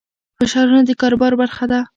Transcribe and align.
فشارونه 0.37 0.81
د 0.85 0.91
کاروبار 1.01 1.33
برخه 1.41 1.65
ده. 1.71 1.79